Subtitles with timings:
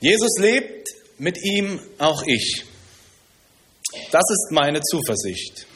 [0.00, 0.88] Jesus lebt,
[1.18, 2.64] mit ihm auch ich.
[4.12, 5.66] Das ist meine Zuversicht.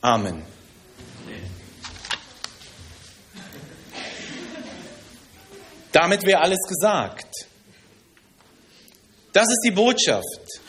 [0.00, 0.44] Amen.
[5.90, 7.48] Damit wäre alles gesagt.
[9.32, 10.60] Das ist die Botschaft,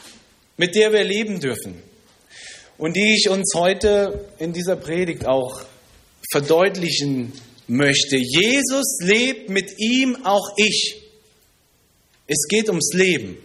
[0.58, 1.82] mit der wir leben dürfen
[2.78, 5.62] und die ich uns heute in dieser Predigt auch
[6.32, 7.34] verdeutlichen
[7.68, 8.18] möchte.
[8.18, 10.99] Jesus lebt, mit ihm auch ich.
[12.32, 13.38] Es geht ums Leben.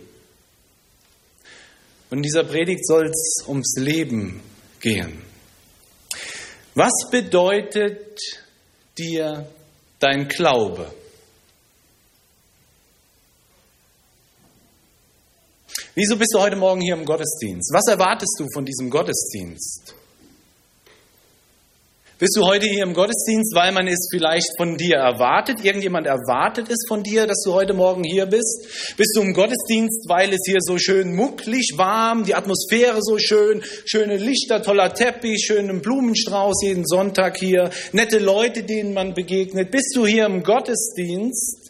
[2.10, 4.42] Und in dieser Predigt soll es ums Leben
[4.80, 5.22] gehen.
[6.74, 8.20] Was bedeutet
[8.98, 9.48] dir
[10.00, 10.92] dein Glaube?
[15.94, 17.72] Wieso bist du heute Morgen hier im Gottesdienst?
[17.72, 19.94] Was erwartest du von diesem Gottesdienst?
[22.24, 25.62] Bist du heute hier im Gottesdienst, weil man es vielleicht von dir erwartet?
[25.62, 28.94] Irgendjemand erwartet es von dir, dass du heute Morgen hier bist?
[28.96, 33.62] Bist du im Gottesdienst, weil es hier so schön mucklig, warm, die Atmosphäre so schön,
[33.84, 39.70] schöne Lichter, toller Teppich, schönen Blumenstrauß jeden Sonntag hier, nette Leute, denen man begegnet?
[39.70, 41.63] Bist du hier im Gottesdienst,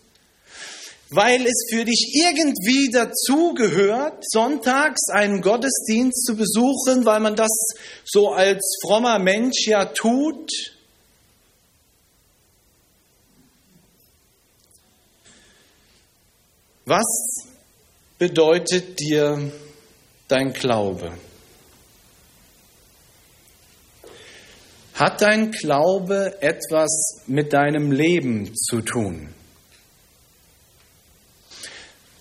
[1.14, 7.52] weil es für dich irgendwie dazugehört, sonntags einen Gottesdienst zu besuchen, weil man das
[8.04, 10.50] so als frommer Mensch ja tut.
[16.84, 17.46] Was
[18.18, 19.52] bedeutet dir
[20.28, 21.12] dein Glaube?
[24.94, 29.33] Hat dein Glaube etwas mit deinem Leben zu tun?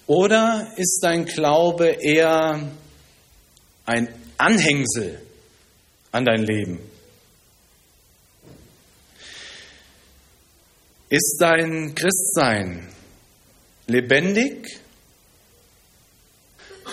[0.08, 2.72] Oder ist dein Glaube eher
[3.86, 5.22] ein Anhängsel
[6.12, 6.80] an dein Leben?
[11.09, 12.90] Ist dein Christsein
[13.88, 14.80] lebendig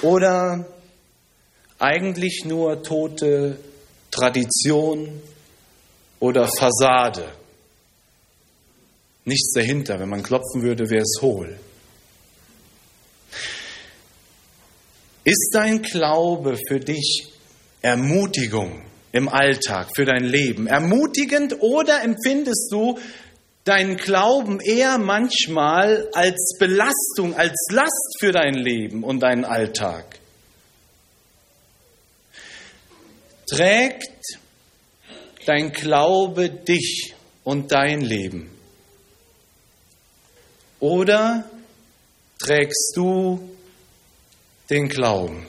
[0.03, 0.67] oder
[1.79, 3.59] eigentlich nur tote
[4.11, 5.21] Tradition
[6.21, 7.33] oder Fassade?
[9.25, 9.99] Nichts dahinter.
[9.99, 11.59] Wenn man klopfen würde, wäre es hohl.
[15.31, 17.29] Ist dein Glaube für dich
[17.83, 18.83] Ermutigung
[19.13, 20.67] im Alltag, für dein Leben?
[20.67, 22.99] Ermutigend oder empfindest du
[23.63, 30.19] deinen Glauben eher manchmal als Belastung, als Last für dein Leben und deinen Alltag?
[33.49, 34.37] Trägt
[35.47, 37.15] dein Glaube dich
[37.45, 38.51] und dein Leben?
[40.81, 41.49] Oder
[42.41, 43.49] trägst du
[44.71, 45.47] den Glauben.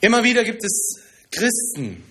[0.00, 1.00] Immer wieder gibt es
[1.30, 2.04] Christen,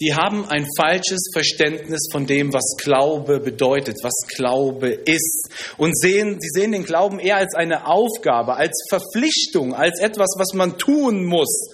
[0.00, 5.48] die haben ein falsches Verständnis von dem, was Glaube bedeutet, was Glaube ist.
[5.78, 10.52] Und sehen, sie sehen den Glauben eher als eine Aufgabe, als Verpflichtung, als etwas, was
[10.52, 11.70] man tun muss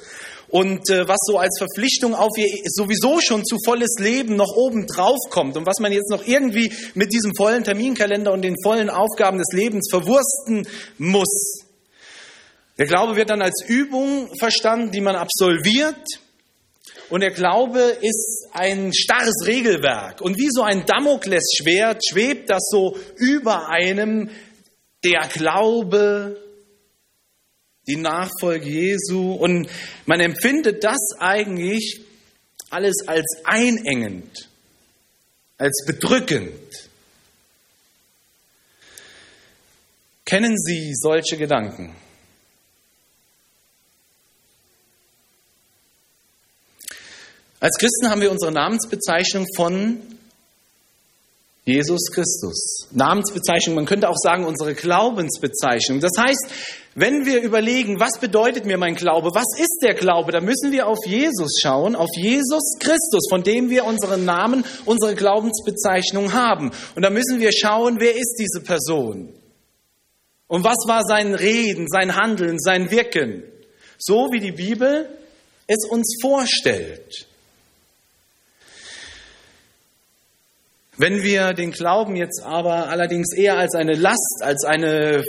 [0.52, 4.86] und äh, was so als Verpflichtung auf ihr sowieso schon zu volles Leben noch oben
[4.86, 8.90] drauf kommt und was man jetzt noch irgendwie mit diesem vollen Terminkalender und den vollen
[8.90, 10.68] Aufgaben des Lebens verwursten
[10.98, 11.62] muss.
[12.76, 16.04] Der Glaube wird dann als Übung verstanden, die man absolviert.
[17.08, 20.20] Und der Glaube ist ein starres Regelwerk.
[20.20, 24.28] Und wie so ein Damoklesschwert schwebt das so über einem,
[25.02, 26.41] der Glaube
[27.92, 29.32] die Nachfolge Jesu.
[29.32, 29.68] Und
[30.06, 32.00] man empfindet das eigentlich
[32.70, 34.48] alles als einengend,
[35.58, 36.50] als bedrückend.
[40.24, 41.94] Kennen Sie solche Gedanken?
[47.60, 50.00] Als Christen haben wir unsere Namensbezeichnung von
[51.64, 52.88] Jesus Christus.
[52.90, 56.00] Namensbezeichnung, man könnte auch sagen unsere Glaubensbezeichnung.
[56.00, 56.48] Das heißt,
[56.96, 60.88] wenn wir überlegen, was bedeutet mir mein Glaube, was ist der Glaube, dann müssen wir
[60.88, 66.72] auf Jesus schauen, auf Jesus Christus, von dem wir unseren Namen, unsere Glaubensbezeichnung haben.
[66.96, 69.32] Und da müssen wir schauen, wer ist diese Person?
[70.48, 73.44] Und was war sein Reden, sein Handeln, sein Wirken?
[73.98, 75.08] So wie die Bibel
[75.68, 77.28] es uns vorstellt.
[80.98, 85.24] Wenn wir den Glauben jetzt aber allerdings eher als eine Last, als eine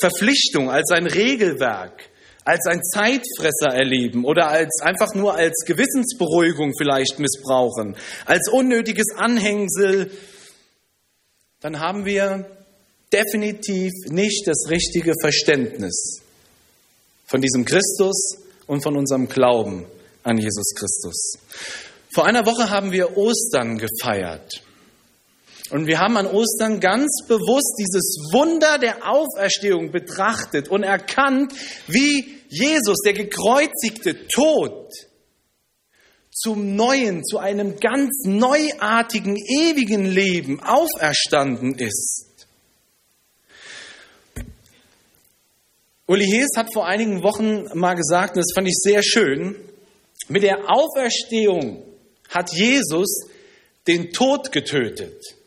[0.00, 2.10] Verpflichtung, als ein Regelwerk,
[2.44, 10.10] als ein Zeitfresser erleben oder als einfach nur als Gewissensberuhigung vielleicht missbrauchen, als unnötiges Anhängsel,
[11.60, 12.50] dann haben wir
[13.12, 16.20] definitiv nicht das richtige Verständnis
[17.26, 19.86] von diesem Christus und von unserem Glauben
[20.24, 21.38] an Jesus Christus.
[22.12, 24.62] Vor einer Woche haben wir Ostern gefeiert.
[25.70, 31.52] Und wir haben an Ostern ganz bewusst dieses Wunder der Auferstehung betrachtet und erkannt,
[31.86, 34.88] wie Jesus, der gekreuzigte Tod,
[36.32, 42.46] zum neuen, zu einem ganz neuartigen, ewigen Leben auferstanden ist.
[46.06, 49.54] Uli Hees hat vor einigen Wochen mal gesagt, und das fand ich sehr schön,
[50.28, 51.84] mit der Auferstehung
[52.28, 53.26] hat Jesus
[53.86, 55.39] den Tod getötet.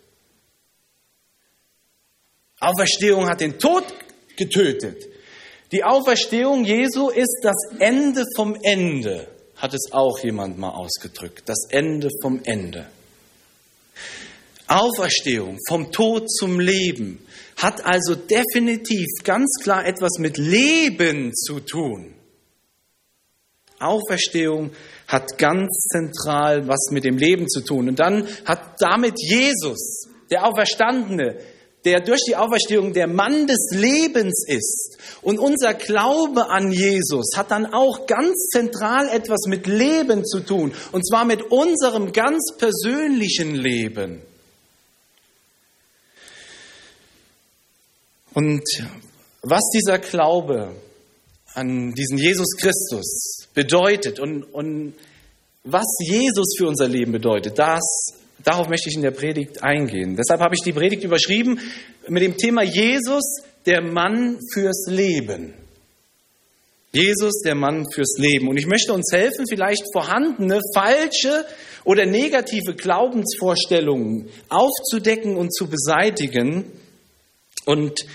[2.64, 3.84] Auferstehung hat den Tod
[4.38, 5.04] getötet.
[5.72, 11.44] Die Auferstehung Jesu ist das Ende vom Ende, hat es auch jemand mal ausgedrückt.
[11.48, 12.88] Das Ende vom Ende.
[14.68, 17.20] Auferstehung vom Tod zum Leben
[17.58, 22.14] hat also definitiv ganz klar etwas mit Leben zu tun.
[23.80, 24.72] Auferstehung
[25.08, 27.90] hat ganz zentral was mit dem Leben zu tun.
[27.90, 31.38] Und dann hat damit Jesus, der Auferstandene,
[31.86, 34.98] der durch die Auferstehung der Mann des Lebens ist.
[35.22, 40.74] Und unser Glaube an Jesus hat dann auch ganz zentral etwas mit Leben zu tun.
[40.92, 44.22] Und zwar mit unserem ganz persönlichen Leben.
[48.34, 48.64] Und
[49.42, 50.74] was dieser Glaube
[51.54, 54.96] an diesen Jesus Christus bedeutet und, und
[55.64, 57.82] was Jesus für unser Leben bedeutet, das,
[58.44, 60.16] darauf möchte ich in der Predigt eingehen.
[60.16, 61.60] Deshalb habe ich die Predigt überschrieben
[62.08, 65.54] mit dem Thema Jesus, der Mann fürs Leben.
[66.92, 68.48] Jesus, der Mann fürs Leben.
[68.48, 71.46] Und ich möchte uns helfen, vielleicht vorhandene, falsche
[71.86, 76.66] oder negative Glaubensvorstellungen aufzudecken und zu beseitigen.
[77.66, 78.06] Und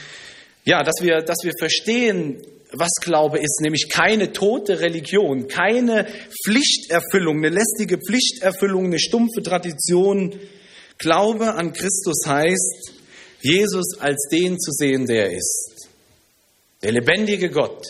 [0.65, 2.41] ja, dass wir, dass wir verstehen,
[2.79, 6.07] was Glaube ist, nämlich keine tote Religion, keine
[6.45, 10.39] Pflichterfüllung, eine lästige Pflichterfüllung, eine stumpfe Tradition.
[10.99, 12.93] Glaube an Christus heißt,
[13.41, 15.89] Jesus als den zu sehen, der er ist.
[16.83, 17.83] Der lebendige Gott,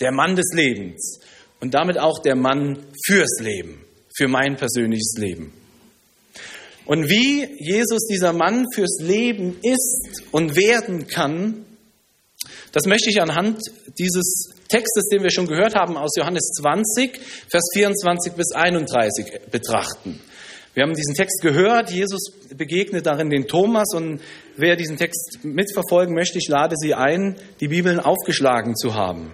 [0.00, 1.20] der Mann des Lebens
[1.60, 3.84] und damit auch der Mann fürs Leben,
[4.16, 5.52] für mein persönliches Leben.
[6.84, 11.64] Und wie Jesus dieser Mann fürs Leben ist und werden kann,
[12.72, 13.60] das möchte ich anhand
[13.98, 17.20] dieses Textes, den wir schon gehört haben aus Johannes 20,
[17.50, 20.18] Vers 24 bis 31 betrachten.
[20.74, 24.22] Wir haben diesen Text gehört, Jesus begegnet darin den Thomas und
[24.56, 29.32] wer diesen Text mitverfolgen möchte, ich lade Sie ein, die Bibeln aufgeschlagen zu haben.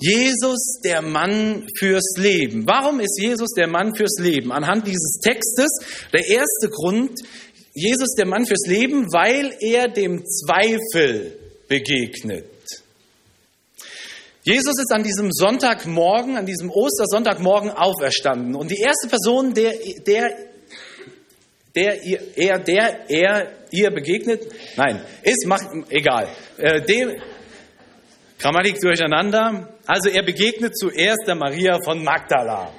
[0.00, 2.66] Jesus, der Mann fürs Leben.
[2.66, 4.52] Warum ist Jesus der Mann fürs Leben?
[4.52, 5.70] Anhand dieses Textes,
[6.12, 7.18] der erste Grund,
[7.72, 11.37] Jesus der Mann fürs Leben, weil er dem Zweifel
[11.68, 12.44] begegnet.
[14.42, 18.54] Jesus ist an diesem Sonntagmorgen, an diesem Ostersonntagmorgen auferstanden.
[18.54, 19.74] Und die erste Person, der,
[20.06, 20.34] der,
[21.74, 27.20] der, ihr, er, der, er, ihr begegnet, nein, ist, macht, egal, äh, dem,
[28.38, 29.74] Grammatik durcheinander.
[29.86, 32.72] Also er begegnet zuerst der Maria von Magdala.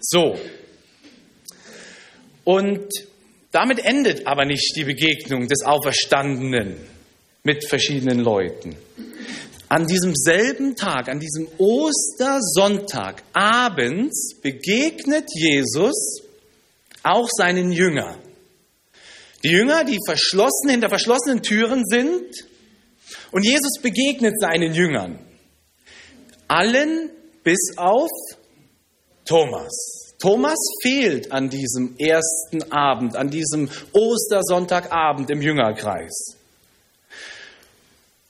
[0.00, 0.36] So.
[2.44, 2.88] Und
[3.52, 6.76] damit endet aber nicht die Begegnung des Auferstandenen
[7.42, 8.76] mit verschiedenen Leuten.
[9.68, 16.22] An diesem selben Tag, an diesem Ostersonntag abends begegnet Jesus
[17.02, 18.18] auch seinen Jüngern.
[19.42, 22.28] Die Jünger, die verschlossen hinter verschlossenen Türen sind
[23.32, 25.18] und Jesus begegnet seinen Jüngern.
[26.46, 27.10] Allen
[27.42, 28.10] bis auf
[29.24, 30.14] Thomas.
[30.20, 36.36] Thomas fehlt an diesem ersten Abend, an diesem Ostersonntagabend im Jüngerkreis.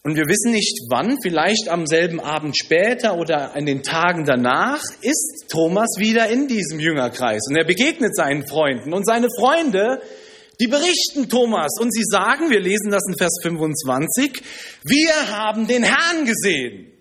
[0.05, 4.83] Und wir wissen nicht wann, vielleicht am selben Abend später oder in den Tagen danach,
[5.01, 10.03] ist Thomas wieder in diesem Jüngerkreis und er begegnet seinen Freunden und seine Freunde,
[10.61, 14.43] die berichten Thomas und sie sagen, wir lesen das in Vers 25,
[14.83, 16.93] wir haben den Herrn gesehen.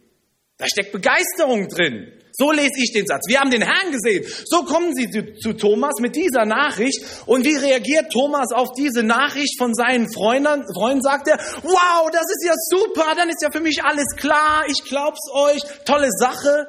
[0.58, 2.21] Da steckt Begeisterung drin.
[2.34, 3.28] So lese ich den Satz.
[3.28, 4.26] Wir haben den Herrn gesehen.
[4.46, 7.04] So kommen sie zu, zu, Thomas mit dieser Nachricht.
[7.26, 10.64] Und wie reagiert Thomas auf diese Nachricht von seinen Freunden?
[10.74, 14.66] Freunden sagt er, wow, das ist ja super, dann ist ja für mich alles klar,
[14.68, 16.68] ich glaub's euch, tolle Sache.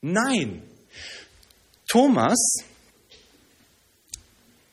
[0.00, 0.62] Nein.
[1.88, 2.38] Thomas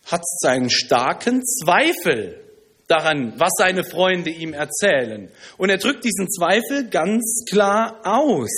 [0.06, 2.43] hat seinen starken Zweifel
[2.88, 5.30] daran, was seine Freunde ihm erzählen.
[5.58, 8.52] Und er drückt diesen Zweifel ganz klar aus.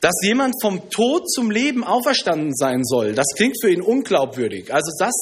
[0.00, 4.72] Dass jemand vom Tod zum Leben auferstanden sein soll, das klingt für ihn unglaubwürdig.
[4.72, 5.14] Also das,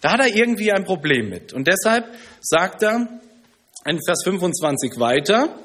[0.00, 1.52] da hat er irgendwie ein Problem mit.
[1.52, 2.06] Und deshalb
[2.40, 3.20] sagt er
[3.84, 5.56] in Vers 25 weiter,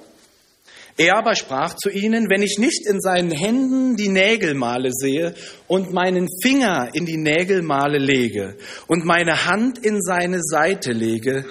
[0.98, 5.34] Er aber sprach zu ihnen, wenn ich nicht in seinen Händen die Nägelmale sehe
[5.68, 8.58] und meinen Finger in die Nägelmale lege
[8.88, 11.46] und meine Hand in seine Seite lege,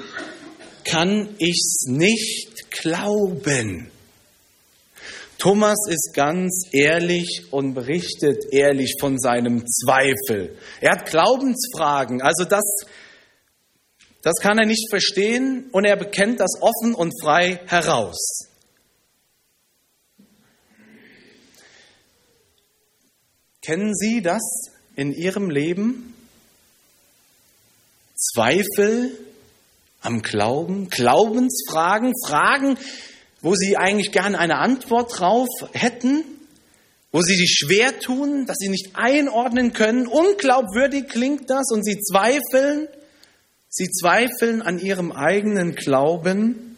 [0.85, 3.91] kann ich's nicht glauben.
[5.39, 10.59] Thomas ist ganz ehrlich und berichtet ehrlich von seinem Zweifel.
[10.83, 12.65] Er hat Glaubensfragen, also das,
[14.21, 18.50] das kann er nicht verstehen und er bekennt das offen und frei heraus.
[23.63, 24.43] Kennen Sie das
[24.97, 26.15] in Ihrem Leben?
[28.17, 29.17] Zweifel
[30.01, 32.79] am Glauben, Glaubensfragen, Fragen,
[33.43, 36.25] wo sie eigentlich gerne eine Antwort drauf hätten,
[37.13, 40.07] wo sie sich schwer tun, dass sie nicht einordnen können.
[40.07, 42.89] Unglaubwürdig klingt das und sie zweifeln.
[43.69, 46.77] Sie zweifeln an ihrem eigenen Glauben.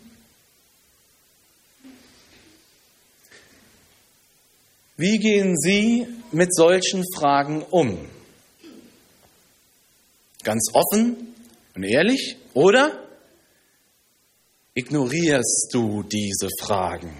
[4.97, 7.99] Wie gehen Sie mit solchen Fragen um?
[10.43, 11.35] Ganz offen
[11.75, 12.99] und ehrlich oder
[14.75, 17.17] ignorierst du diese Fragen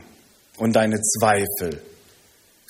[0.57, 1.83] und deine Zweifel?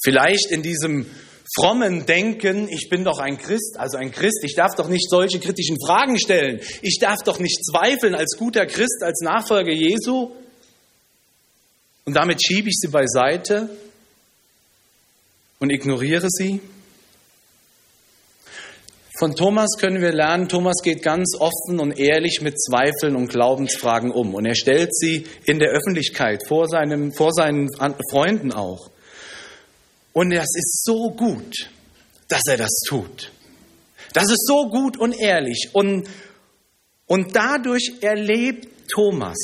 [0.03, 1.07] Vielleicht in diesem
[1.55, 5.39] frommen Denken, ich bin doch ein Christ, also ein Christ, ich darf doch nicht solche
[5.39, 10.33] kritischen Fragen stellen, ich darf doch nicht zweifeln als guter Christ, als Nachfolger Jesu.
[12.05, 13.71] Und damit schiebe ich sie beiseite
[15.63, 16.61] und ignoriere sie.
[19.17, 24.11] Von Thomas können wir lernen, Thomas geht ganz offen und ehrlich mit Zweifeln und Glaubensfragen
[24.11, 24.35] um.
[24.35, 27.69] Und er stellt sie in der Öffentlichkeit, vor, seinem, vor seinen
[28.11, 28.91] Freunden auch.
[30.13, 31.71] Und das ist so gut,
[32.29, 33.31] dass er das tut.
[34.15, 35.69] Das ist so gut und ehrlich.
[35.75, 36.09] Und,
[37.07, 39.39] und dadurch erlebt Thomas,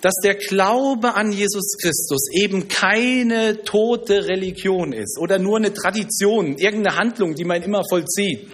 [0.00, 6.58] dass der Glaube an Jesus Christus eben keine tote Religion ist oder nur eine Tradition,
[6.58, 8.48] irgendeine Handlung, die man immer vollzieht,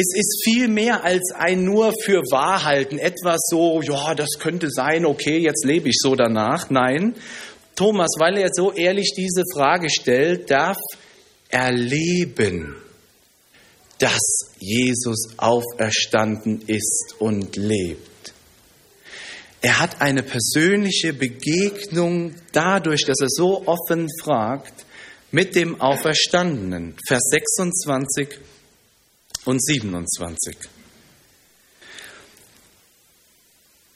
[0.00, 5.04] es ist viel mehr als ein nur für Wahrhalten, etwas so, ja, das könnte sein,
[5.04, 6.70] okay, jetzt lebe ich so danach.
[6.70, 7.14] Nein,
[7.74, 10.78] Thomas, weil er so ehrlich diese Frage stellt, darf
[11.48, 12.76] erleben,
[13.98, 14.20] dass
[14.60, 18.07] Jesus auferstanden ist und lebt.
[19.60, 24.86] Er hat eine persönliche Begegnung dadurch, dass er so offen fragt,
[25.30, 26.96] mit dem Auferstandenen.
[27.06, 28.38] Vers 26
[29.44, 30.56] und 27.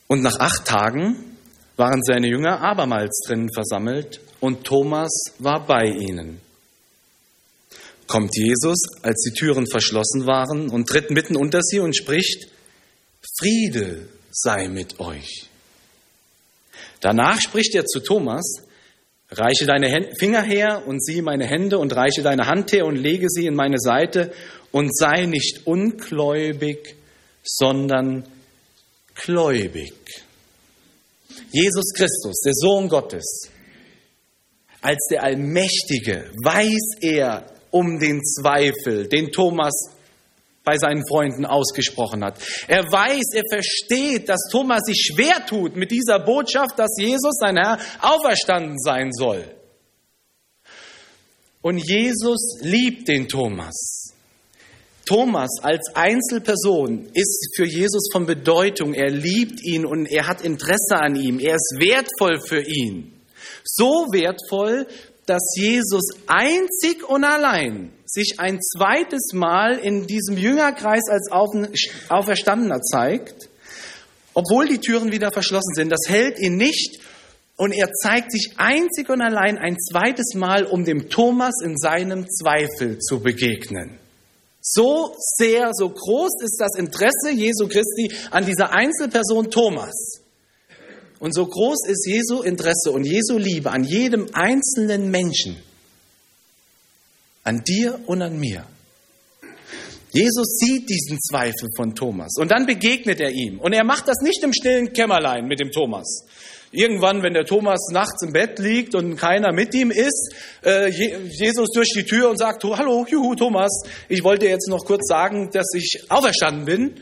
[0.09, 1.39] Und nach acht Tagen
[1.77, 6.41] waren seine Jünger abermals drinnen versammelt und Thomas war bei ihnen.
[8.07, 12.49] Kommt Jesus, als die Türen verschlossen waren, und tritt mitten unter sie und spricht,
[13.39, 15.49] Friede sei mit euch.
[17.03, 18.63] Danach spricht er zu Thomas,
[19.31, 23.29] reiche deine Finger her und sieh meine Hände und reiche deine Hand her und lege
[23.29, 24.33] sie in meine Seite
[24.71, 26.97] und sei nicht ungläubig,
[27.43, 28.25] sondern
[29.17, 29.93] gläubig.
[31.51, 33.51] Jesus Christus, der Sohn Gottes,
[34.81, 39.73] als der Allmächtige, weiß er um den Zweifel, den Thomas
[40.65, 42.39] bei seinen Freunden ausgesprochen hat.
[42.69, 47.57] Er weiß, er versteht, dass Thomas sich schwer tut mit dieser Botschaft, dass Jesus, sein
[47.57, 49.45] Herr, auferstanden sein soll.
[51.61, 54.13] Und Jesus liebt den Thomas.
[55.05, 58.95] Thomas als Einzelperson ist für Jesus von Bedeutung.
[58.95, 61.39] Er liebt ihn und er hat Interesse an ihm.
[61.41, 63.13] Er ist wertvoll für ihn.
[63.65, 64.87] So wertvoll,
[65.27, 73.49] dass Jesus einzig und allein sich ein zweites Mal in diesem Jüngerkreis als Auferstandener zeigt,
[74.35, 75.91] obwohl die Türen wieder verschlossen sind.
[75.91, 77.01] Das hält ihn nicht
[77.57, 82.27] und er zeigt sich einzig und allein ein zweites Mal, um dem Thomas in seinem
[82.29, 83.99] Zweifel zu begegnen.
[84.61, 90.21] So sehr, so groß ist das Interesse Jesu Christi an dieser Einzelperson Thomas.
[91.19, 95.57] Und so groß ist Jesu Interesse und Jesu Liebe an jedem einzelnen Menschen.
[97.45, 98.65] An dir und an mir.
[100.13, 103.59] Jesus sieht diesen Zweifel von Thomas und dann begegnet er ihm.
[103.59, 106.27] Und er macht das nicht im stillen Kämmerlein mit dem Thomas,
[106.75, 110.35] Irgendwann, wenn der Thomas nachts im Bett liegt und keiner mit ihm ist,
[110.65, 115.07] äh, Jesus durch die Tür und sagt, hallo, juhu, Thomas, ich wollte jetzt noch kurz
[115.07, 116.95] sagen, dass ich auferstanden bin.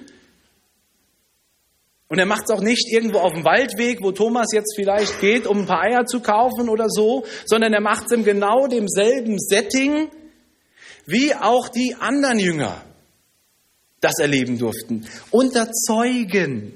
[2.09, 5.47] Und er macht es auch nicht irgendwo auf dem Waldweg, wo Thomas jetzt vielleicht geht,
[5.47, 9.39] um ein paar Eier zu kaufen oder so, sondern er macht es in genau demselben
[9.39, 10.09] Setting,
[11.07, 12.85] wie auch die anderen Jünger
[14.01, 15.07] das erleben durften.
[15.31, 16.75] Unter Zeugen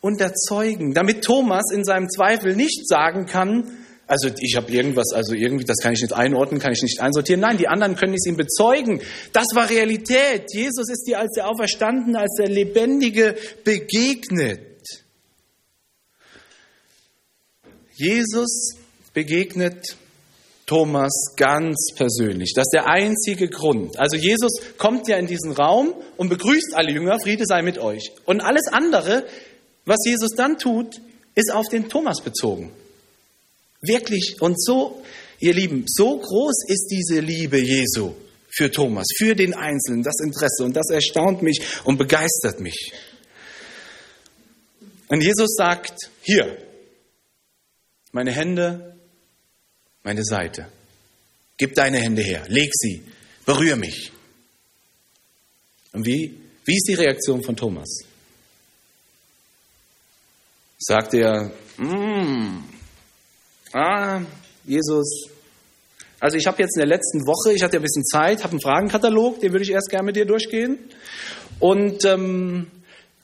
[0.00, 3.64] unterzeugen, damit Thomas in seinem Zweifel nicht sagen kann,
[4.06, 7.40] also ich habe irgendwas, also irgendwie, das kann ich nicht einordnen, kann ich nicht einsortieren.
[7.40, 9.00] Nein, die anderen können es ihm bezeugen.
[9.32, 10.44] Das war Realität.
[10.54, 13.34] Jesus ist dir als der Auferstandene, als der Lebendige
[13.64, 14.60] begegnet.
[17.94, 18.76] Jesus
[19.12, 19.96] begegnet
[20.66, 22.52] Thomas ganz persönlich.
[22.54, 23.98] Das ist der einzige Grund.
[23.98, 28.10] Also Jesus kommt ja in diesen Raum und begrüßt alle Jünger, Friede sei mit euch.
[28.24, 29.24] Und alles andere,
[29.84, 31.00] was Jesus dann tut,
[31.36, 32.72] ist auf den Thomas bezogen.
[33.80, 34.36] Wirklich.
[34.40, 35.02] Und so,
[35.38, 38.14] ihr Lieben, so groß ist diese Liebe Jesu
[38.50, 40.64] für Thomas, für den Einzelnen, das Interesse.
[40.64, 42.92] Und das erstaunt mich und begeistert mich.
[45.08, 46.56] Und Jesus sagt, hier,
[48.10, 48.95] meine Hände
[50.06, 50.66] meine Seite.
[51.58, 53.02] Gib deine Hände her, leg sie,
[53.44, 54.12] berühr mich.
[55.92, 56.32] Und wie,
[56.64, 58.04] wie ist die Reaktion von Thomas?
[60.78, 62.62] Sagt er, mm,
[63.72, 64.20] ah,
[64.64, 65.28] Jesus,
[66.20, 68.60] also ich habe jetzt in der letzten Woche, ich hatte ein bisschen Zeit, habe einen
[68.60, 70.78] Fragenkatalog, den würde ich erst gerne mit dir durchgehen.
[71.58, 72.70] Und ähm,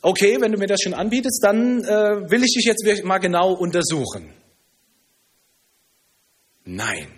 [0.01, 3.53] okay, wenn du mir das schon anbietest, dann äh, will ich dich jetzt mal genau
[3.53, 4.42] untersuchen.
[6.65, 7.09] Nein.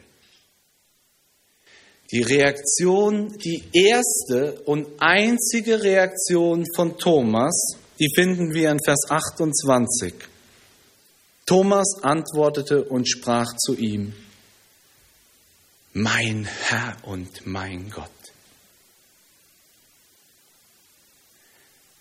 [2.11, 10.15] Die Reaktion, die erste und einzige Reaktion von Thomas, die finden wir in Vers 28.
[11.47, 14.15] Thomas antwortete und sprach zu ihm,
[15.93, 18.11] mein Herr und mein Gott.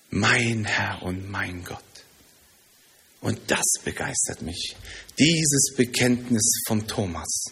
[0.09, 1.79] Mein Herr und mein Gott.
[3.23, 4.75] Und das begeistert mich,
[5.17, 7.45] dieses Bekenntnis von Thomas.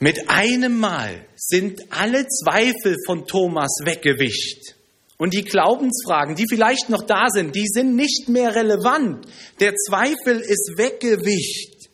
[0.00, 4.74] Mit einem Mal sind alle Zweifel von Thomas weggewischt.
[5.18, 9.24] Und die Glaubensfragen, die vielleicht noch da sind, die sind nicht mehr relevant.
[9.60, 11.88] Der Zweifel ist weggewischt.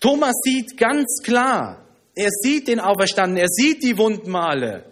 [0.00, 4.84] Thomas sieht ganz klar, er sieht den Auferstandenen, er sieht die Wundmale.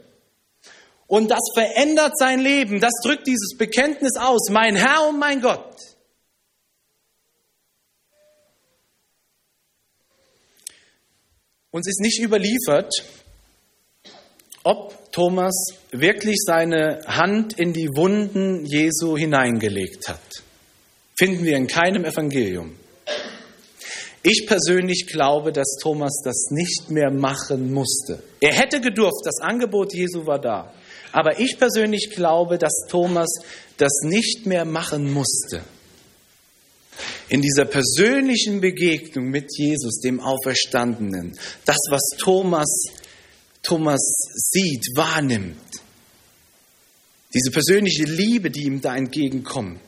[1.07, 5.77] Und das verändert sein Leben, das drückt dieses Bekenntnis aus, mein Herr und mein Gott.
[11.77, 12.91] Uns ist nicht überliefert,
[14.65, 15.55] ob Thomas
[15.91, 20.43] wirklich seine Hand in die Wunden Jesu hineingelegt hat.
[21.19, 22.77] Finden wir in keinem Evangelium.
[24.23, 28.23] Ich persönlich glaube, dass Thomas das nicht mehr machen musste.
[28.41, 30.73] Er hätte gedurft, das Angebot Jesu war da.
[31.13, 33.29] Aber ich persönlich glaube, dass Thomas
[33.77, 35.61] das nicht mehr machen musste
[37.29, 42.69] in dieser persönlichen Begegnung mit Jesus, dem Auferstandenen, das, was Thomas,
[43.63, 44.01] Thomas
[44.35, 45.57] sieht, wahrnimmt,
[47.35, 49.81] diese persönliche Liebe, die ihm da entgegenkommt,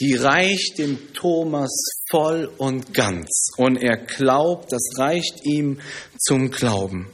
[0.00, 1.70] die reicht dem Thomas
[2.10, 3.48] voll und ganz.
[3.56, 5.80] Und er glaubt, das reicht ihm
[6.18, 7.06] zum Glauben.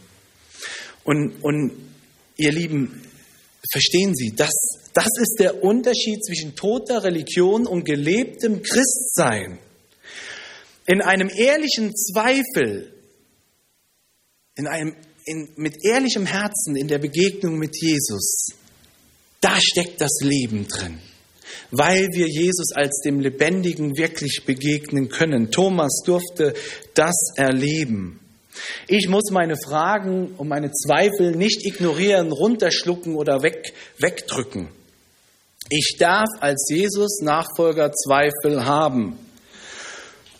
[1.04, 1.72] Und, und
[2.36, 3.01] ihr Lieben,
[3.72, 4.52] verstehen Sie, das
[4.94, 9.58] das ist der Unterschied zwischen toter Religion und gelebtem Christsein.
[10.86, 12.92] In einem ehrlichen Zweifel,
[14.56, 18.48] in einem, in, mit ehrlichem Herzen in der Begegnung mit Jesus,
[19.40, 20.98] da steckt das Leben drin,
[21.70, 25.50] weil wir Jesus als dem Lebendigen wirklich begegnen können.
[25.50, 26.54] Thomas durfte
[26.94, 28.20] das erleben.
[28.86, 34.68] Ich muss meine Fragen und meine Zweifel nicht ignorieren, runterschlucken oder weg, wegdrücken.
[35.70, 39.18] Ich darf als Jesus-Nachfolger Zweifel haben.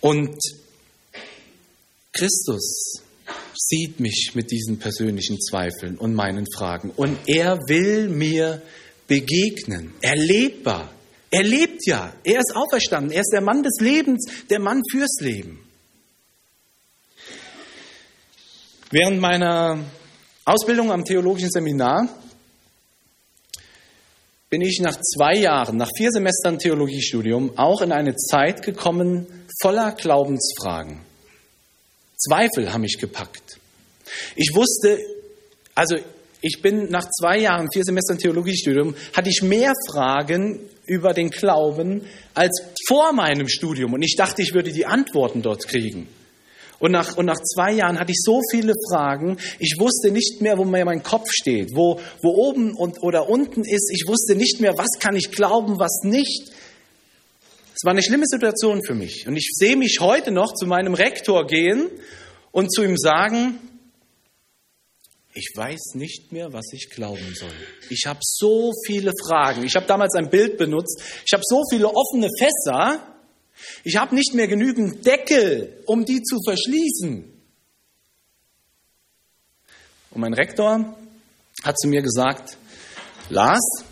[0.01, 0.37] Und
[2.11, 3.01] Christus
[3.55, 6.91] sieht mich mit diesen persönlichen Zweifeln und meinen Fragen.
[6.91, 8.61] Und er will mir
[9.07, 10.93] begegnen, erlebbar.
[11.31, 15.19] Er lebt ja, er ist auferstanden, er ist der Mann des Lebens, der Mann fürs
[15.19, 15.62] Leben.
[18.93, 19.79] Während meiner
[20.45, 22.07] Ausbildung am theologischen Seminar
[24.51, 29.25] bin ich nach zwei Jahren, nach vier Semestern Theologiestudium, auch in eine Zeit gekommen
[29.63, 30.99] voller Glaubensfragen.
[32.17, 33.57] Zweifel haben mich gepackt.
[34.35, 34.99] Ich wusste,
[35.73, 35.95] also
[36.41, 42.05] ich bin nach zwei Jahren, vier Semestern Theologiestudium, hatte ich mehr Fragen über den Glauben
[42.35, 43.93] als vor meinem Studium.
[43.93, 46.07] Und ich dachte, ich würde die Antworten dort kriegen.
[46.83, 50.57] Und nach, und nach zwei Jahren hatte ich so viele Fragen, ich wusste nicht mehr,
[50.57, 53.89] wo mir mein Kopf steht, wo, wo oben und, oder unten ist.
[53.89, 56.51] Ich wusste nicht mehr, was kann ich glauben, was nicht.
[57.73, 59.25] Es war eine schlimme Situation für mich.
[59.29, 61.89] Und ich sehe mich heute noch zu meinem Rektor gehen
[62.51, 63.59] und zu ihm sagen,
[65.33, 67.53] ich weiß nicht mehr, was ich glauben soll.
[67.91, 69.63] Ich habe so viele Fragen.
[69.63, 71.01] Ich habe damals ein Bild benutzt.
[71.25, 73.12] Ich habe so viele offene Fässer.
[73.83, 77.31] Ich habe nicht mehr genügend Deckel, um die zu verschließen.
[80.11, 80.95] Und mein Rektor
[81.63, 82.57] hat zu mir gesagt,
[83.29, 83.83] Lars,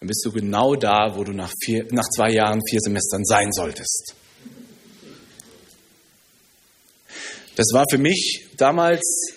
[0.00, 3.52] dann bist du genau da, wo du nach, vier, nach zwei Jahren, vier Semestern sein
[3.52, 4.14] solltest.
[7.54, 9.34] Das war für mich damals,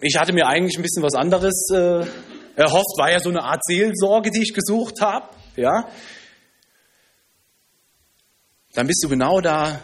[0.00, 2.04] ich hatte mir eigentlich ein bisschen was anderes äh,
[2.56, 5.28] erhofft, war ja so eine Art Seelsorge, die ich gesucht habe.
[5.56, 5.88] Ja?
[8.74, 9.80] Dann bist du genau da,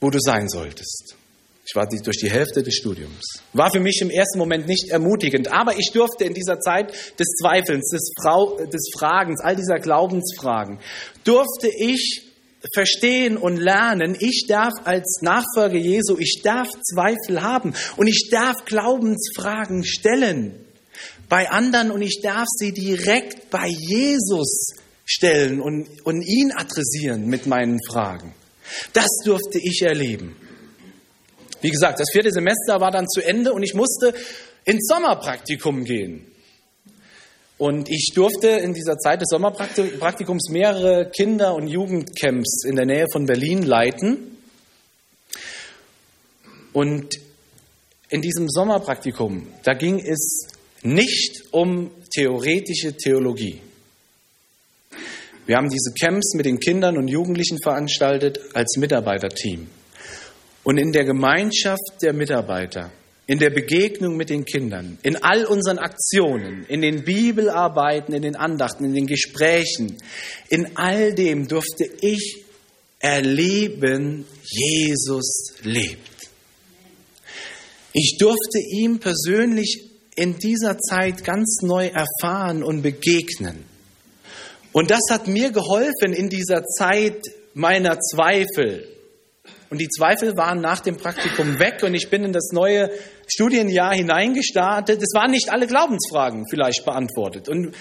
[0.00, 1.14] wo du sein solltest.
[1.66, 3.42] Ich war durch die Hälfte des Studiums.
[3.52, 7.26] War für mich im ersten Moment nicht ermutigend, aber ich durfte in dieser Zeit des
[7.40, 10.78] Zweifelns, des, Frau, des Fragens, all dieser Glaubensfragen,
[11.24, 12.22] durfte ich
[12.72, 18.64] verstehen und lernen, ich darf als Nachfolger Jesu, ich darf Zweifel haben und ich darf
[18.64, 20.64] Glaubensfragen stellen
[21.28, 24.72] bei anderen und ich darf sie direkt bei Jesus
[25.08, 28.34] stellen und, und ihn adressieren mit meinen Fragen.
[28.92, 30.36] Das durfte ich erleben.
[31.62, 34.14] Wie gesagt, das vierte Semester war dann zu Ende und ich musste
[34.64, 36.26] ins Sommerpraktikum gehen.
[37.56, 43.06] Und ich durfte in dieser Zeit des Sommerpraktikums mehrere Kinder- und Jugendcamps in der Nähe
[43.10, 44.36] von Berlin leiten.
[46.72, 47.16] Und
[48.10, 50.46] in diesem Sommerpraktikum, da ging es
[50.82, 53.60] nicht um theoretische Theologie.
[55.48, 59.66] Wir haben diese Camps mit den Kindern und Jugendlichen veranstaltet als Mitarbeiterteam.
[60.62, 62.92] Und in der Gemeinschaft der Mitarbeiter,
[63.26, 68.36] in der Begegnung mit den Kindern, in all unseren Aktionen, in den Bibelarbeiten, in den
[68.36, 69.96] Andachten, in den Gesprächen,
[70.50, 72.44] in all dem durfte ich
[72.98, 76.28] erleben, Jesus lebt.
[77.94, 79.82] Ich durfte ihm persönlich
[80.14, 83.77] in dieser Zeit ganz neu erfahren und begegnen.
[84.72, 87.22] Und das hat mir geholfen in dieser Zeit
[87.54, 88.86] meiner Zweifel,
[89.70, 92.90] und die Zweifel waren nach dem Praktikum weg und ich bin in das neue
[93.26, 95.02] Studienjahr hineingestartet.
[95.02, 97.48] Es waren nicht alle Glaubensfragen vielleicht beantwortet.
[97.48, 97.74] Und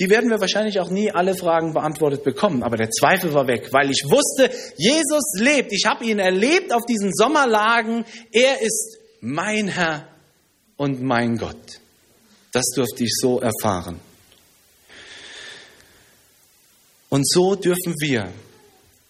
[0.00, 2.62] die werden wir wahrscheinlich auch nie alle Fragen beantwortet bekommen.
[2.62, 5.72] Aber der Zweifel war weg, weil ich wusste, Jesus lebt.
[5.72, 8.06] Ich habe ihn erlebt auf diesen Sommerlagen.
[8.32, 10.08] Er ist mein Herr
[10.76, 11.80] und mein Gott.
[12.52, 14.00] Das durfte ich so erfahren.
[17.14, 18.28] Und so dürfen wir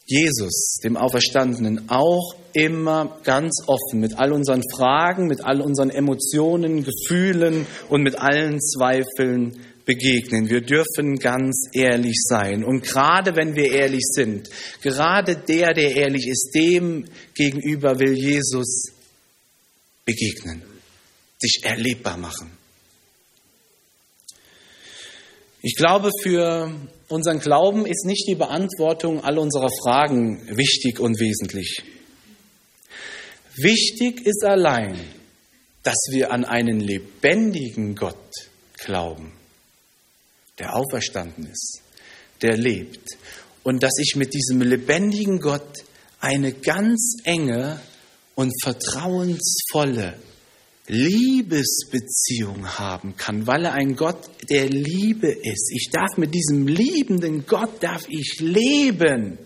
[0.05, 6.85] Jesus, dem Auferstandenen, auch immer ganz offen mit all unseren Fragen, mit all unseren Emotionen,
[6.85, 10.51] Gefühlen und mit allen Zweifeln begegnen.
[10.51, 12.63] Wir dürfen ganz ehrlich sein.
[12.63, 14.51] Und gerade wenn wir ehrlich sind,
[14.83, 18.93] gerade der, der ehrlich ist, dem gegenüber will Jesus
[20.05, 20.61] begegnen,
[21.39, 22.64] sich erlebbar machen.
[25.67, 26.71] Ich glaube, für
[27.09, 31.83] unseren Glauben ist nicht die Beantwortung all unserer Fragen wichtig und wesentlich.
[33.57, 35.01] Wichtig ist allein,
[35.83, 38.29] dass wir an einen lebendigen Gott
[38.77, 39.33] glauben,
[40.59, 41.81] der auferstanden ist,
[42.43, 43.09] der lebt
[43.63, 45.79] und dass ich mit diesem lebendigen Gott
[46.21, 47.81] eine ganz enge
[48.35, 50.13] und vertrauensvolle
[50.87, 54.19] Liebesbeziehung haben kann, weil er ein Gott
[54.51, 55.73] der Liebe ist.
[55.75, 59.39] Ich darf mit diesem liebenden Gott, darf ich leben.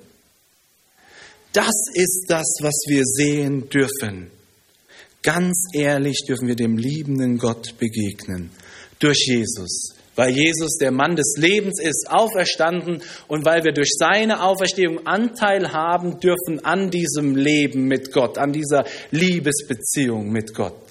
[1.53, 4.31] Das ist das, was wir sehen dürfen.
[5.23, 8.51] Ganz ehrlich dürfen wir dem liebenden Gott begegnen.
[8.99, 9.95] Durch Jesus.
[10.17, 15.73] Weil Jesus der Mann des Lebens ist, auferstanden und weil wir durch seine Auferstehung Anteil
[15.73, 20.88] haben dürfen an diesem Leben mit Gott, an dieser Liebesbeziehung mit Gott.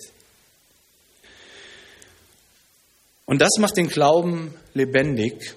[3.27, 5.53] Und das macht den Glauben lebendig.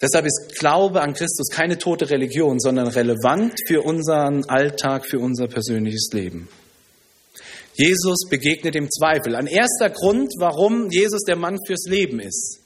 [0.00, 5.48] Deshalb ist Glaube an Christus keine tote Religion, sondern relevant für unseren Alltag, für unser
[5.48, 6.48] persönliches Leben.
[7.74, 9.34] Jesus begegnet dem Zweifel.
[9.34, 12.60] Ein erster Grund, warum Jesus der Mann fürs Leben ist.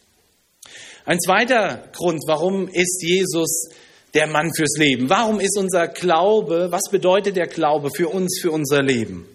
[1.05, 3.69] Ein zweiter Grund, warum ist Jesus
[4.15, 5.09] der Mann fürs Leben?
[5.09, 9.27] Warum ist unser Glaube, was bedeutet der Glaube für uns, für unser Leben?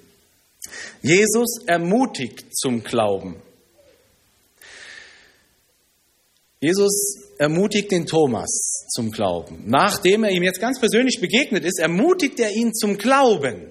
[1.01, 3.41] Jesus ermutigt zum Glauben.
[6.65, 9.63] Jesus ermutigt den Thomas zum Glauben.
[9.67, 13.67] Nachdem er ihm jetzt ganz persönlich begegnet ist, ermutigt er ihn zum Glauben.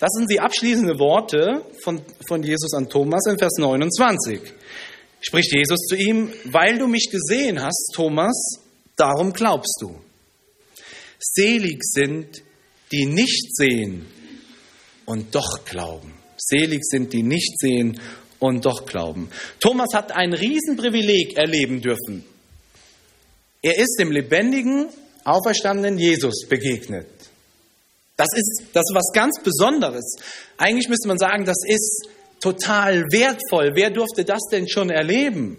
[0.00, 4.40] Das sind die abschließenden Worte von, von Jesus an Thomas in Vers 29.
[5.20, 8.60] Spricht Jesus zu ihm, weil du mich gesehen hast, Thomas,
[8.96, 9.94] darum glaubst du.
[11.20, 12.42] Selig sind,
[12.90, 14.06] die nicht sehen
[15.04, 16.12] und doch glauben.
[16.36, 18.00] Selig sind, die nicht sehen
[18.38, 19.30] und doch glauben.
[19.60, 22.24] Thomas hat ein Riesenprivileg erleben dürfen.
[23.62, 24.88] Er ist dem lebendigen,
[25.24, 27.08] auferstandenen Jesus begegnet.
[28.16, 30.16] Das ist, das ist was ganz Besonderes.
[30.56, 32.08] Eigentlich müsste man sagen, das ist
[32.40, 33.72] total wertvoll.
[33.74, 35.56] Wer durfte das denn schon erleben?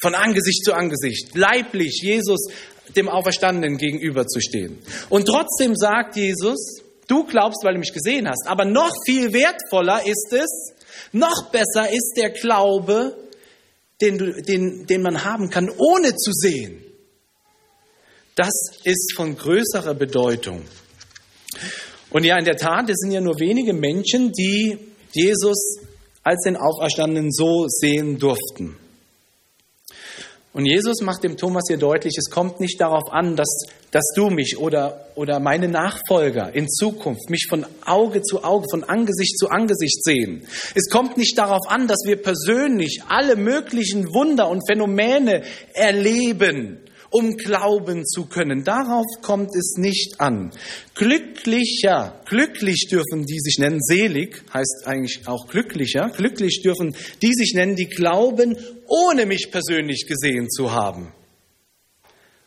[0.00, 2.48] Von Angesicht zu Angesicht, leiblich Jesus
[2.96, 4.78] dem Auferstandenen gegenüberzustehen.
[5.10, 8.48] Und trotzdem sagt Jesus, du glaubst, weil du mich gesehen hast.
[8.48, 10.72] Aber noch viel wertvoller ist es,
[11.12, 13.16] noch besser ist der Glaube,
[14.00, 16.82] den, den, den man haben kann, ohne zu sehen.
[18.34, 18.52] Das
[18.84, 20.62] ist von größerer Bedeutung.
[22.10, 24.78] Und ja, in der Tat, es sind ja nur wenige Menschen, die
[25.12, 25.78] Jesus
[26.22, 28.76] als den Auferstandenen so sehen durften.
[30.52, 34.30] Und Jesus macht dem Thomas hier deutlich, es kommt nicht darauf an, dass, dass du
[34.30, 39.48] mich oder, oder meine Nachfolger in Zukunft mich von Auge zu Auge, von Angesicht zu
[39.48, 40.42] Angesicht sehen.
[40.74, 47.36] Es kommt nicht darauf an, dass wir persönlich alle möglichen Wunder und Phänomene erleben um
[47.36, 48.64] glauben zu können.
[48.64, 50.52] Darauf kommt es nicht an.
[50.94, 57.54] Glücklicher, glücklich dürfen die sich nennen, selig heißt eigentlich auch glücklicher, glücklich dürfen die sich
[57.54, 61.12] nennen, die glauben, ohne mich persönlich gesehen zu haben.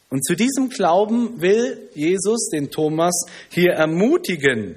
[0.10, 4.76] Und zu diesem Glauben will Jesus den Thomas hier ermutigen.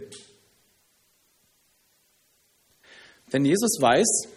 [3.32, 4.28] Denn Jesus weiß,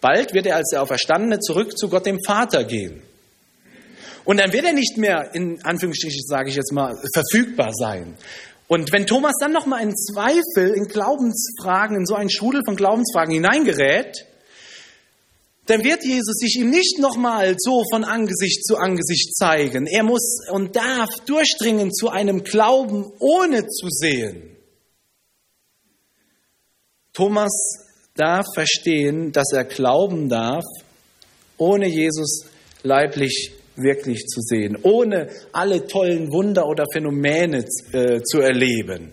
[0.00, 3.02] bald wird er als der Auferstandene zurück zu Gott dem Vater gehen.
[4.24, 8.16] Und dann wird er nicht mehr, in Anführungsstrichen sage ich jetzt mal, verfügbar sein.
[8.68, 13.34] Und wenn Thomas dann nochmal in Zweifel, in Glaubensfragen, in so einen Strudel von Glaubensfragen
[13.34, 14.26] hineingerät,
[15.66, 19.86] dann wird Jesus sich ihm nicht nochmal so von Angesicht zu Angesicht zeigen.
[19.86, 24.56] Er muss und darf durchdringen zu einem Glauben ohne zu sehen.
[27.12, 27.52] Thomas
[28.14, 30.64] darf verstehen, dass er glauben darf,
[31.56, 32.46] ohne Jesus
[32.82, 33.52] leiblich
[33.82, 39.12] wirklich zu sehen, ohne alle tollen Wunder oder Phänomene äh, zu erleben.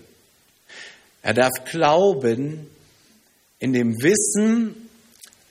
[1.21, 2.67] Er darf glauben
[3.59, 4.89] in dem Wissen,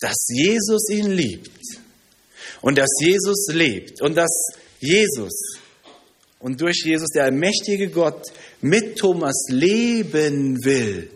[0.01, 1.81] dass Jesus ihn liebt
[2.63, 4.31] und dass Jesus lebt und dass
[4.81, 5.59] Jesus
[6.39, 8.23] und durch Jesus der allmächtige Gott
[8.61, 11.11] mit Thomas leben will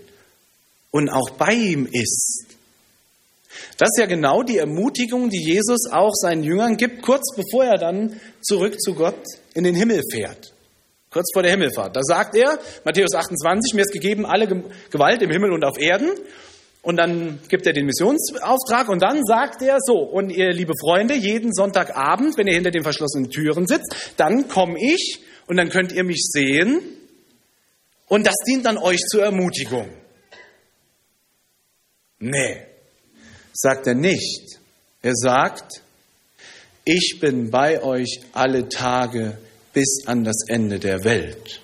[0.91, 2.47] und auch bei ihm ist.
[3.79, 7.79] Das ist ja genau die Ermutigung, die Jesus auch seinen Jüngern gibt, kurz bevor er
[7.79, 9.23] dann zurück zu Gott
[9.55, 10.53] in den Himmel fährt.
[11.11, 11.97] Kurz vor der Himmelfahrt.
[11.97, 16.11] Da sagt er, Matthäus 28, mir ist gegeben alle Gewalt im Himmel und auf Erden.
[16.83, 21.15] Und dann gibt er den Missionsauftrag und dann sagt er so, und ihr liebe Freunde,
[21.15, 25.93] jeden Sonntagabend, wenn ihr hinter den verschlossenen Türen sitzt, dann komme ich und dann könnt
[25.93, 26.81] ihr mich sehen
[28.07, 29.91] und das dient dann euch zur Ermutigung.
[32.19, 32.67] Nee,
[33.53, 34.59] sagt er nicht.
[35.03, 35.83] Er sagt,
[36.85, 39.39] ich bin bei euch alle Tage
[39.73, 41.61] bis an das Ende der Welt.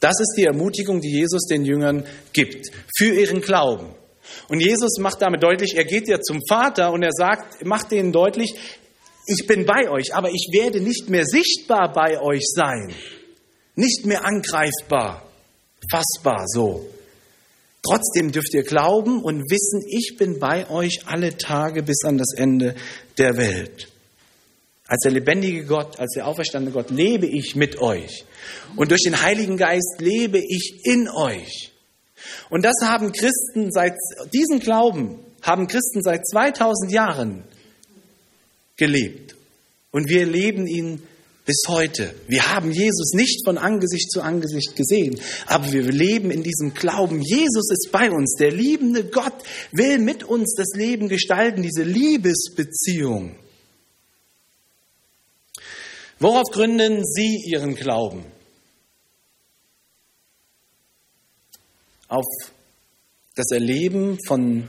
[0.00, 2.66] Das ist die Ermutigung, die Jesus den Jüngern gibt
[2.96, 3.94] für ihren Glauben.
[4.48, 8.12] Und Jesus macht damit deutlich, er geht ja zum Vater und er sagt, macht denen
[8.12, 8.54] deutlich,
[9.26, 12.92] ich bin bei euch, aber ich werde nicht mehr sichtbar bei euch sein,
[13.74, 15.26] nicht mehr angreifbar,
[15.90, 16.86] fassbar so.
[17.88, 22.32] Trotzdem dürft ihr glauben und wissen, ich bin bei euch alle Tage bis an das
[22.36, 22.74] Ende
[23.18, 23.88] der Welt.
[24.88, 28.24] Als der lebendige Gott, als der auferstandene Gott lebe ich mit euch.
[28.76, 31.72] Und durch den Heiligen Geist lebe ich in euch.
[32.50, 33.94] Und das haben Christen seit,
[34.32, 37.44] diesen Glauben haben Christen seit 2000 Jahren
[38.76, 39.34] gelebt.
[39.90, 41.02] Und wir leben ihn
[41.46, 42.12] bis heute.
[42.26, 47.22] Wir haben Jesus nicht von Angesicht zu Angesicht gesehen, aber wir leben in diesem Glauben.
[47.22, 48.34] Jesus ist bei uns.
[48.34, 49.32] Der liebende Gott
[49.70, 53.36] will mit uns das Leben gestalten, diese Liebesbeziehung.
[56.18, 58.24] Worauf gründen Sie Ihren Glauben?
[62.08, 62.26] Auf
[63.36, 64.66] das Erleben von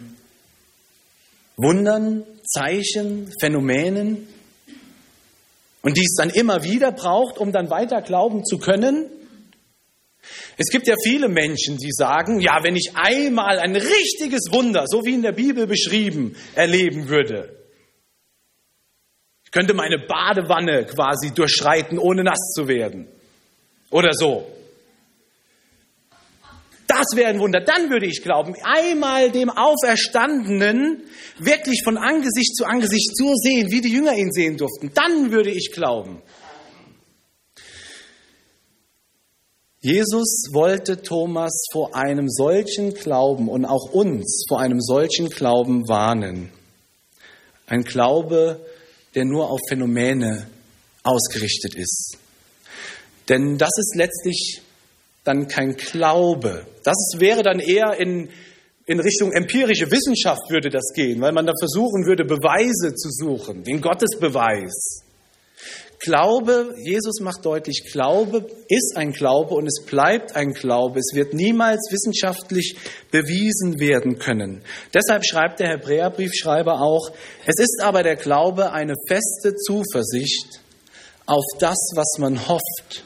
[1.56, 4.28] Wundern, Zeichen, Phänomenen,
[5.88, 9.10] und die es dann immer wieder braucht, um dann weiter glauben zu können.
[10.58, 15.06] Es gibt ja viele Menschen, die sagen, ja, wenn ich einmal ein richtiges Wunder, so
[15.06, 17.56] wie in der Bibel beschrieben, erleben würde,
[19.46, 23.08] ich könnte meine Badewanne quasi durchschreiten, ohne nass zu werden.
[23.90, 24.46] Oder so.
[26.98, 27.62] Das wäre ein Wunder.
[27.62, 31.04] Dann würde ich glauben, einmal dem Auferstandenen
[31.38, 34.92] wirklich von Angesicht zu Angesicht zu sehen, wie die Jünger ihn sehen durften.
[34.96, 36.24] Dann würde ich glauben.
[39.80, 46.50] Jesus wollte Thomas vor einem solchen Glauben und auch uns vor einem solchen Glauben warnen.
[47.68, 48.66] Ein Glaube,
[49.14, 50.48] der nur auf Phänomene
[51.04, 52.18] ausgerichtet ist.
[53.30, 54.62] Denn das ist letztlich
[55.28, 56.66] dann kein Glaube.
[56.84, 58.30] Das wäre dann eher in,
[58.86, 63.64] in Richtung empirische Wissenschaft würde das gehen, weil man dann versuchen würde, Beweise zu suchen,
[63.64, 65.04] den Gottesbeweis.
[66.00, 71.00] Glaube, Jesus macht deutlich, Glaube ist ein Glaube und es bleibt ein Glaube.
[71.00, 72.78] Es wird niemals wissenschaftlich
[73.10, 74.62] bewiesen werden können.
[74.94, 77.10] Deshalb schreibt der Hebräerbriefschreiber auch,
[77.48, 80.62] es ist aber der Glaube eine feste Zuversicht
[81.26, 83.04] auf das, was man hofft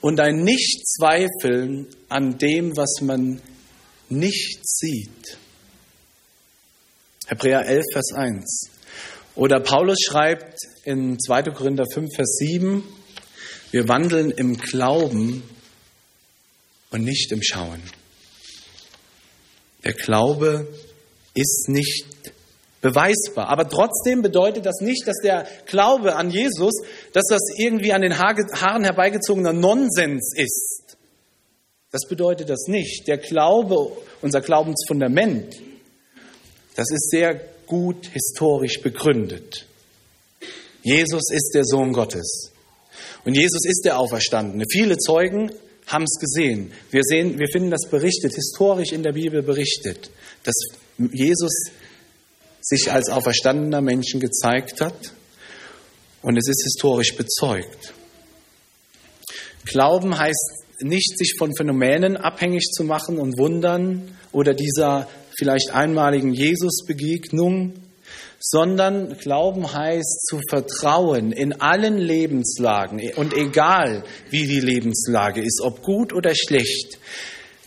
[0.00, 3.40] und ein Nichtzweifeln an dem, was man
[4.08, 5.38] nicht sieht.
[7.26, 8.70] Hebräer 11, Vers 1.
[9.36, 11.42] Oder Paulus schreibt in 2.
[11.54, 12.82] Korinther 5, Vers 7,
[13.70, 15.42] wir wandeln im Glauben
[16.90, 17.80] und nicht im Schauen.
[19.84, 20.66] Der Glaube
[21.34, 22.09] ist nicht
[22.80, 23.48] beweisbar.
[23.48, 26.72] Aber trotzdem bedeutet das nicht, dass der Glaube an Jesus,
[27.12, 30.96] dass das irgendwie an den Haaren herbeigezogener Nonsens ist.
[31.90, 33.08] Das bedeutet das nicht.
[33.08, 35.60] Der Glaube, unser Glaubensfundament,
[36.76, 39.66] das ist sehr gut historisch begründet.
[40.82, 42.52] Jesus ist der Sohn Gottes.
[43.24, 44.64] Und Jesus ist der Auferstandene.
[44.70, 45.50] Viele Zeugen
[45.86, 46.72] haben es gesehen.
[46.90, 50.10] Wir, sehen, wir finden das berichtet, historisch in der Bibel berichtet,
[50.44, 50.54] dass
[51.12, 51.52] Jesus
[52.70, 55.12] sich als auferstandener Menschen gezeigt hat.
[56.22, 57.94] Und es ist historisch bezeugt.
[59.64, 66.32] Glauben heißt nicht, sich von Phänomenen abhängig zu machen und wundern oder dieser vielleicht einmaligen
[66.32, 67.74] Jesus-Begegnung,
[68.38, 75.82] sondern Glauben heißt zu vertrauen in allen Lebenslagen und egal wie die Lebenslage ist, ob
[75.82, 76.98] gut oder schlecht,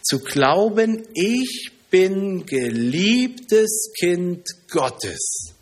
[0.02, 5.54] zu glauben, ich bin geliebtes Kind Gottes.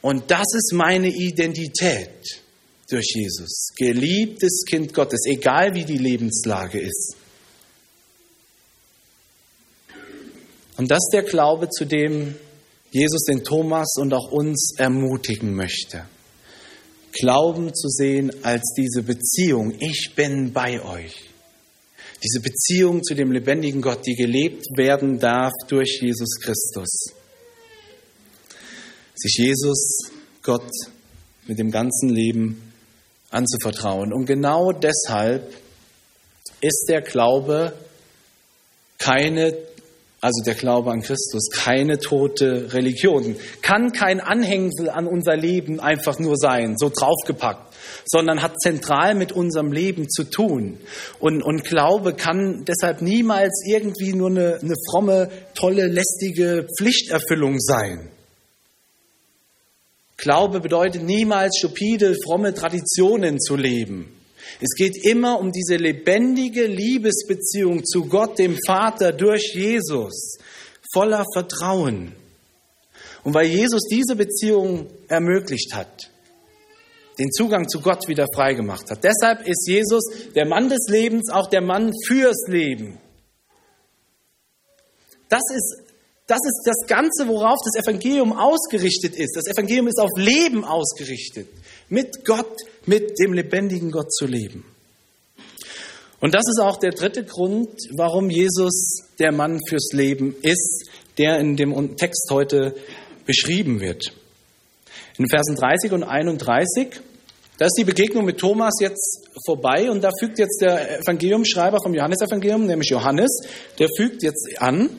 [0.00, 2.40] Und das ist meine Identität
[2.88, 3.70] durch Jesus.
[3.76, 7.16] Geliebtes Kind Gottes, egal wie die Lebenslage ist.
[10.76, 12.36] Und das ist der Glaube, zu dem
[12.92, 16.06] Jesus den Thomas und auch uns ermutigen möchte.
[17.10, 21.31] Glauben zu sehen als diese Beziehung, ich bin bei euch.
[22.22, 27.06] Diese Beziehung zu dem lebendigen Gott, die gelebt werden darf durch Jesus Christus.
[29.14, 30.10] Sich Jesus,
[30.42, 30.70] Gott,
[31.46, 32.72] mit dem ganzen Leben
[33.30, 34.12] anzuvertrauen.
[34.12, 35.52] Und genau deshalb
[36.60, 37.72] ist der Glaube
[38.98, 39.52] keine
[40.22, 46.20] also der Glaube an Christus, keine tote Religion, kann kein Anhängsel an unser Leben einfach
[46.20, 47.74] nur sein, so draufgepackt,
[48.06, 50.78] sondern hat zentral mit unserem Leben zu tun.
[51.18, 58.08] Und, und Glaube kann deshalb niemals irgendwie nur eine, eine fromme, tolle, lästige Pflichterfüllung sein.
[60.18, 64.21] Glaube bedeutet niemals stupide, fromme Traditionen zu leben.
[64.60, 70.38] Es geht immer um diese lebendige Liebesbeziehung zu Gott, dem Vater, durch Jesus,
[70.92, 72.14] voller Vertrauen.
[73.24, 76.10] Und weil Jesus diese Beziehung ermöglicht hat,
[77.18, 79.04] den Zugang zu Gott wieder freigemacht hat.
[79.04, 82.98] Deshalb ist Jesus der Mann des Lebens, auch der Mann fürs Leben.
[85.28, 85.82] Das ist,
[86.26, 89.36] das ist das Ganze, worauf das Evangelium ausgerichtet ist.
[89.36, 91.48] Das Evangelium ist auf Leben ausgerichtet
[91.88, 94.64] mit Gott, mit dem lebendigen Gott zu leben.
[96.20, 101.38] Und das ist auch der dritte Grund, warum Jesus der Mann fürs Leben ist, der
[101.38, 102.74] in dem Text heute
[103.26, 104.12] beschrieben wird.
[105.18, 107.00] In Versen 30 und 31,
[107.58, 111.92] da ist die Begegnung mit Thomas jetzt vorbei und da fügt jetzt der Evangeliumschreiber vom
[111.92, 113.40] Johannesevangelium, nämlich Johannes,
[113.78, 114.90] der fügt jetzt an,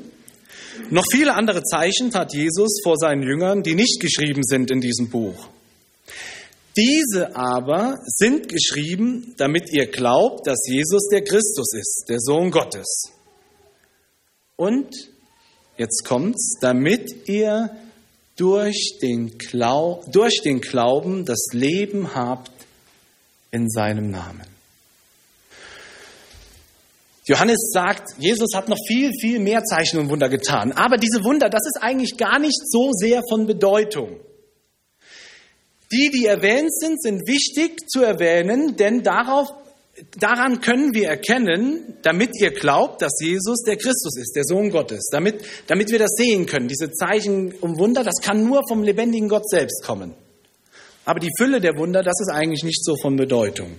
[0.89, 5.10] noch viele andere Zeichen tat Jesus vor seinen Jüngern, die nicht geschrieben sind in diesem
[5.10, 5.48] Buch.
[6.75, 13.12] Diese aber sind geschrieben, damit ihr glaubt, dass Jesus der Christus ist, der Sohn Gottes.
[14.55, 14.89] Und,
[15.78, 17.69] jetzt kommt's, damit ihr
[18.36, 22.51] durch den, Glau durch den Glauben das Leben habt
[23.51, 24.41] in seinem Namen.
[27.26, 30.74] Johannes sagt, Jesus hat noch viel, viel mehr Zeichen und Wunder getan.
[30.74, 34.19] Aber diese Wunder, das ist eigentlich gar nicht so sehr von Bedeutung.
[35.94, 39.50] Die, die erwähnt sind, sind wichtig zu erwähnen, denn darauf,
[40.20, 45.08] daran können wir erkennen, damit ihr glaubt, dass Jesus der Christus ist, der Sohn Gottes.
[45.12, 46.68] Damit, damit wir das sehen können.
[46.68, 50.16] Diese Zeichen und Wunder, das kann nur vom lebendigen Gott selbst kommen.
[51.06, 53.76] Aber die Fülle der Wunder, das ist eigentlich nicht so von Bedeutung.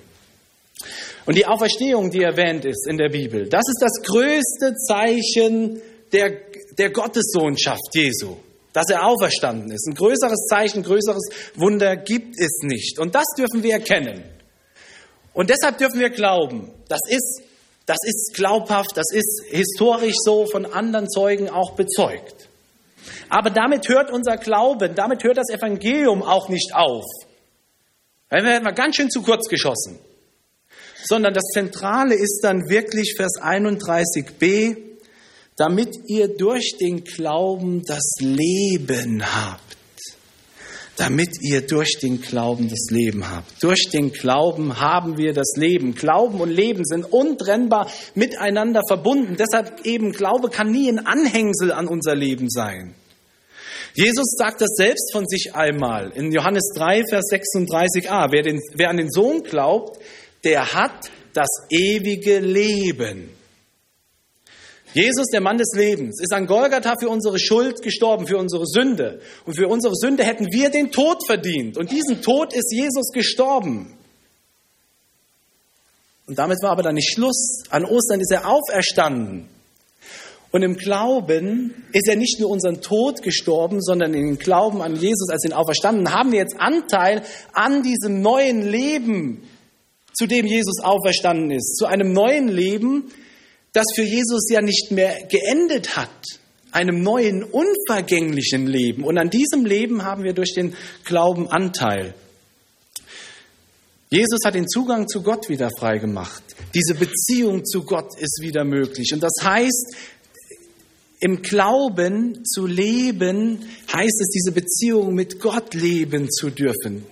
[1.26, 5.80] Und die Auferstehung, die erwähnt ist in der Bibel, das ist das größte Zeichen
[6.12, 6.32] der,
[6.78, 8.36] der Gottessohnschaft Jesu,
[8.74, 9.88] dass er auferstanden ist.
[9.88, 11.22] Ein größeres Zeichen, größeres
[11.54, 12.98] Wunder gibt es nicht.
[12.98, 14.24] Und das dürfen wir erkennen.
[15.32, 17.42] Und deshalb dürfen wir glauben, das ist,
[17.86, 22.48] das ist glaubhaft, das ist historisch so von anderen Zeugen auch bezeugt.
[23.28, 27.04] Aber damit hört unser Glauben, damit hört das Evangelium auch nicht auf.
[28.30, 29.98] Wir hätten wir ganz schön zu kurz geschossen.
[31.04, 34.93] Sondern das Zentrale ist dann wirklich Vers 31b,
[35.56, 39.60] damit ihr durch den Glauben das Leben habt.
[40.96, 43.62] Damit ihr durch den Glauben das Leben habt.
[43.62, 45.94] Durch den Glauben haben wir das Leben.
[45.94, 49.36] Glauben und Leben sind untrennbar miteinander verbunden.
[49.36, 52.94] Deshalb eben Glaube kann nie ein Anhängsel an unser Leben sein.
[53.96, 58.28] Jesus sagt das selbst von sich einmal in Johannes 3, Vers 36a.
[58.30, 60.00] Wer, den, wer an den Sohn glaubt,
[60.44, 63.30] der hat das ewige Leben.
[64.94, 69.20] Jesus, der Mann des Lebens, ist an Golgatha für unsere Schuld gestorben, für unsere Sünde.
[69.44, 71.76] Und für unsere Sünde hätten wir den Tod verdient.
[71.76, 73.92] Und diesen Tod ist Jesus gestorben.
[76.26, 77.64] Und damit war aber dann nicht Schluss.
[77.70, 79.48] An Ostern ist er auferstanden.
[80.52, 85.28] Und im Glauben ist er nicht nur unseren Tod gestorben, sondern im Glauben an Jesus
[85.28, 87.22] als den Auferstandenen haben wir jetzt Anteil
[87.52, 89.42] an diesem neuen Leben,
[90.16, 91.74] zu dem Jesus auferstanden ist.
[91.76, 93.10] Zu einem neuen Leben,
[93.74, 96.08] das für Jesus ja nicht mehr geendet hat.
[96.70, 99.04] Einem neuen, unvergänglichen Leben.
[99.04, 102.14] Und an diesem Leben haben wir durch den Glauben Anteil.
[104.10, 106.42] Jesus hat den Zugang zu Gott wieder freigemacht.
[106.74, 109.12] Diese Beziehung zu Gott ist wieder möglich.
[109.12, 109.94] Und das heißt,
[111.20, 113.60] im Glauben zu leben,
[113.92, 117.06] heißt es, diese Beziehung mit Gott leben zu dürfen.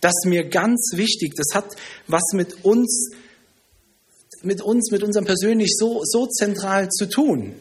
[0.00, 1.34] Das ist mir ganz wichtig.
[1.36, 3.10] Das hat was mit uns,
[4.42, 7.54] mit uns, mit unserem persönlich so, so zentral zu tun.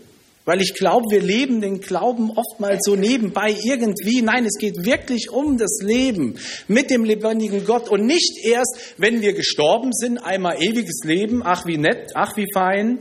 [0.45, 4.21] Weil ich glaube, wir leben den Glauben oftmals so nebenbei irgendwie.
[4.21, 9.21] Nein, es geht wirklich um das Leben mit dem lebendigen Gott und nicht erst, wenn
[9.21, 12.99] wir gestorben sind, einmal ewiges Leben, ach wie nett, ach wie fein.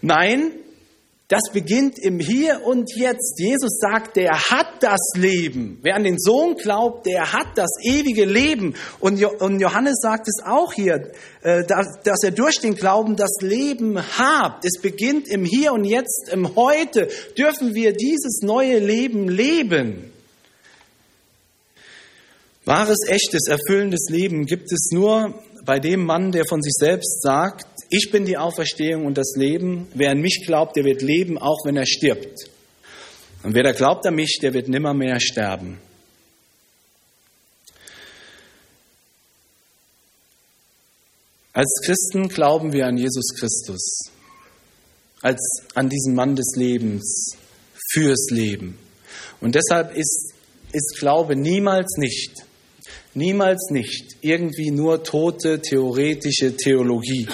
[0.00, 0.52] Nein,
[1.30, 3.38] das beginnt im Hier und Jetzt.
[3.38, 5.78] Jesus sagt, der hat das Leben.
[5.80, 8.74] Wer an den Sohn glaubt, der hat das ewige Leben.
[8.98, 11.12] Und Johannes sagt es auch hier,
[11.42, 14.64] äh, dass er durch den Glauben das Leben hat.
[14.64, 17.08] Es beginnt im Hier und Jetzt, im Heute
[17.38, 20.10] dürfen wir dieses neue Leben leben.
[22.64, 27.66] Wahres, echtes, erfüllendes Leben gibt es nur bei dem Mann, der von sich selbst sagt,
[27.90, 29.88] ich bin die Auferstehung und das Leben.
[29.94, 32.50] Wer an mich glaubt, der wird leben, auch wenn er stirbt.
[33.42, 35.78] Und wer da glaubt an mich, der wird nimmer mehr sterben.
[41.52, 44.10] Als Christen glauben wir an Jesus Christus,
[45.20, 45.40] als
[45.74, 47.36] an diesen Mann des Lebens,
[47.92, 48.78] fürs Leben.
[49.40, 50.32] Und deshalb ist,
[50.72, 52.46] ist Glaube niemals nicht,
[53.14, 57.26] niemals nicht irgendwie nur tote theoretische Theologie.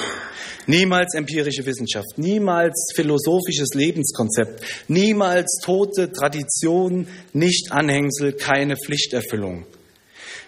[0.68, 9.64] Niemals empirische Wissenschaft, niemals philosophisches Lebenskonzept, niemals tote Tradition, nicht Anhängsel, keine Pflichterfüllung.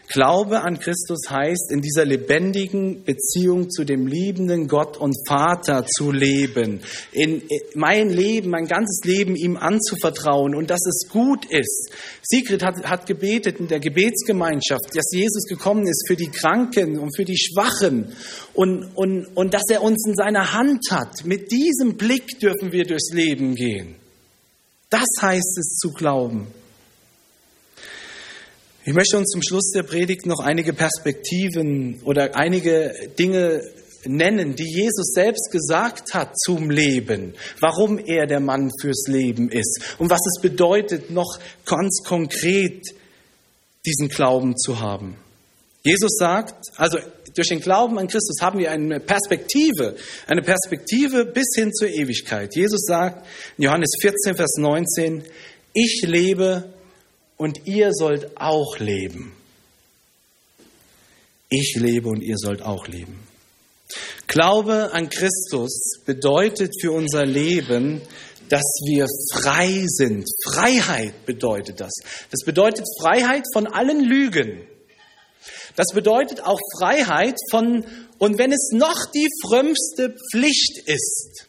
[0.09, 6.11] Glaube an Christus heißt, in dieser lebendigen Beziehung zu dem liebenden Gott und Vater zu
[6.11, 6.80] leben,
[7.12, 7.42] in
[7.74, 11.90] mein Leben, mein ganzes Leben ihm anzuvertrauen und dass es gut ist.
[12.22, 17.14] Sigrid hat, hat gebetet in der Gebetsgemeinschaft, dass Jesus gekommen ist für die Kranken und
[17.14, 18.12] für die Schwachen
[18.54, 21.26] und, und, und dass er uns in seiner Hand hat.
[21.26, 23.96] Mit diesem Blick dürfen wir durchs Leben gehen.
[24.88, 26.46] Das heißt es zu glauben.
[28.85, 33.62] Ich möchte uns zum Schluss der Predigt noch einige Perspektiven oder einige Dinge
[34.05, 39.97] nennen, die Jesus selbst gesagt hat zum Leben, warum er der Mann fürs Leben ist
[39.99, 42.83] und was es bedeutet, noch ganz konkret
[43.85, 45.16] diesen Glauben zu haben.
[45.83, 46.99] Jesus sagt, also
[47.35, 52.55] durch den Glauben an Christus haben wir eine Perspektive, eine Perspektive bis hin zur Ewigkeit.
[52.55, 53.26] Jesus sagt
[53.57, 55.24] in Johannes 14, Vers 19,
[55.72, 56.72] ich lebe
[57.39, 59.32] und ihr sollt auch leben.
[61.49, 63.26] Ich lebe und ihr sollt auch leben.
[64.26, 68.03] Glaube an Christus bedeutet für unser Leben,
[68.51, 70.28] dass wir frei sind.
[70.45, 71.93] Freiheit bedeutet das.
[72.30, 74.66] Das bedeutet Freiheit von allen Lügen.
[75.76, 77.86] Das bedeutet auch Freiheit von,
[78.18, 81.47] und wenn es noch die frömmste Pflicht ist,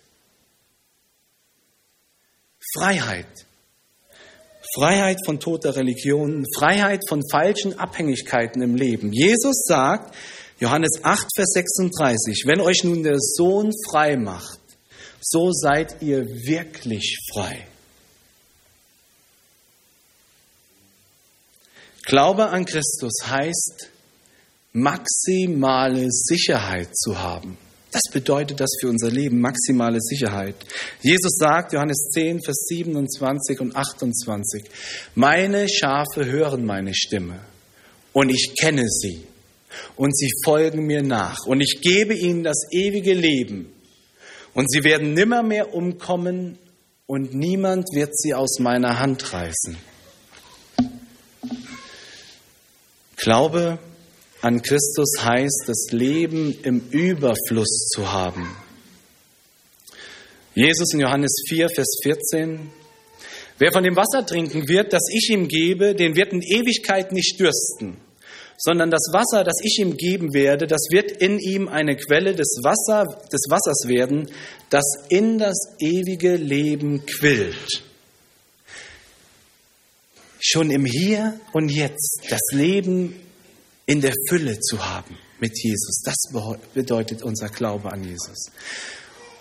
[2.77, 3.47] Freiheit
[4.75, 9.11] Freiheit von toter Religion, Freiheit von falschen Abhängigkeiten im Leben.
[9.11, 10.15] Jesus sagt,
[10.59, 12.43] Johannes 8, Vers 36.
[12.45, 14.59] Wenn euch nun der Sohn frei macht,
[15.21, 17.65] so seid ihr wirklich frei.
[22.03, 23.89] Glaube an Christus heißt,
[24.73, 27.57] maximale Sicherheit zu haben.
[27.91, 30.55] Das bedeutet das für unser Leben, maximale Sicherheit.
[31.01, 34.63] Jesus sagt, Johannes 10, Vers 27 und 28,
[35.15, 37.39] meine Schafe hören meine Stimme
[38.13, 39.23] und ich kenne sie
[39.95, 43.71] und sie folgen mir nach und ich gebe ihnen das ewige Leben
[44.53, 46.59] und sie werden nimmermehr umkommen
[47.07, 49.77] und niemand wird sie aus meiner Hand reißen.
[53.15, 53.79] Glaube
[54.41, 58.49] an Christus heißt, das Leben im Überfluss zu haben.
[60.55, 62.71] Jesus in Johannes 4, Vers 14.
[63.57, 67.39] Wer von dem Wasser trinken wird, das ich ihm gebe, den wird in Ewigkeit nicht
[67.39, 67.97] dürsten,
[68.57, 72.59] sondern das Wasser, das ich ihm geben werde, das wird in ihm eine Quelle des,
[72.63, 74.29] Wasser, des Wassers werden,
[74.69, 77.83] das in das ewige Leben quillt.
[80.39, 83.19] Schon im Hier und Jetzt das Leben
[83.89, 86.03] in der Fülle zu haben mit Jesus.
[86.03, 86.15] Das
[86.75, 88.51] bedeutet unser Glaube an Jesus.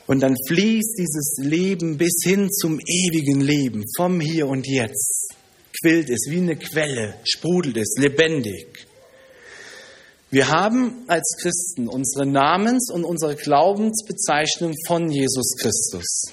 [0.06, 5.34] Und dann fließt dieses Leben bis hin zum ewigen Leben, vom Hier und Jetzt.
[5.82, 8.86] Quillt es wie eine Quelle, sprudelt es, lebendig.
[10.30, 16.32] Wir haben als Christen unsere Namens- und unsere Glaubensbezeichnung von Jesus Christus.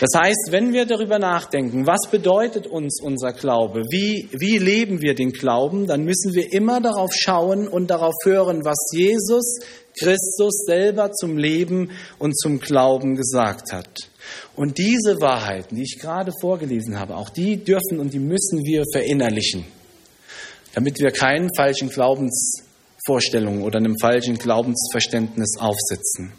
[0.00, 5.14] Das heißt, wenn wir darüber nachdenken, was bedeutet uns unser Glaube, wie, wie leben wir
[5.14, 9.60] den Glauben, dann müssen wir immer darauf schauen und darauf hören, was Jesus
[9.98, 14.10] Christus selber zum Leben und zum Glauben gesagt hat.
[14.56, 18.84] Und diese Wahrheiten, die ich gerade vorgelesen habe, auch die dürfen und die müssen wir
[18.92, 19.64] verinnerlichen,
[20.74, 26.32] damit wir keinen falschen Glaubensvorstellungen oder einem falschen Glaubensverständnis aufsitzen.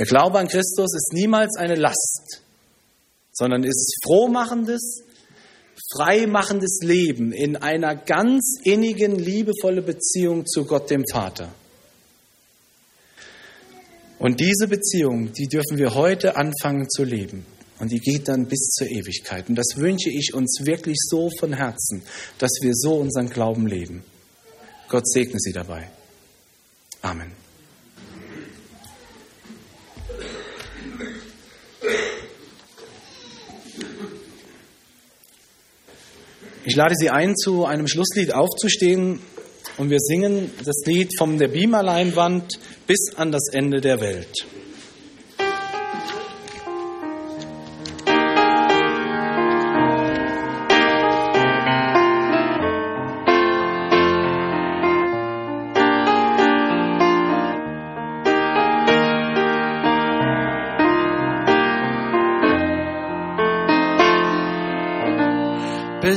[0.00, 2.40] Der Glaube an Christus ist niemals eine Last,
[3.32, 5.02] sondern ist frohmachendes,
[5.94, 11.52] freimachendes Leben in einer ganz innigen, liebevollen Beziehung zu Gott dem Vater.
[14.18, 17.44] Und diese Beziehung, die dürfen wir heute anfangen zu leben.
[17.78, 19.50] Und die geht dann bis zur Ewigkeit.
[19.50, 22.02] Und das wünsche ich uns wirklich so von Herzen,
[22.38, 24.02] dass wir so unseren Glauben leben.
[24.88, 25.90] Gott segne Sie dabei.
[27.02, 27.39] Amen.
[36.64, 39.20] Ich lade Sie ein, zu einem Schlusslied aufzustehen
[39.78, 44.46] und wir singen das Lied von der Beamerleinwand bis an das Ende der Welt.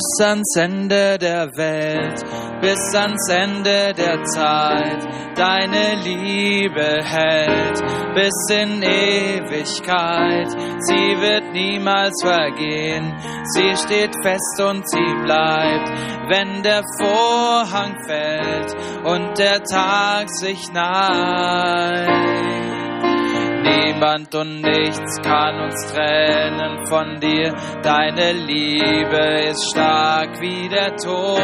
[0.04, 2.24] Bis ans Ende der Welt,
[2.62, 5.08] bis ans Ende der Zeit.
[5.36, 7.82] Deine Liebe hält
[8.14, 10.50] bis in Ewigkeit.
[10.80, 13.16] Sie wird niemals vergehen.
[13.46, 15.90] Sie steht fest und sie bleibt,
[16.30, 18.76] wenn der Vorhang fällt
[19.06, 22.53] und der Tag sich neigt.
[23.64, 27.54] Niemand und nichts kann uns trennen von dir.
[27.82, 31.40] Deine Liebe ist stark wie der Tod.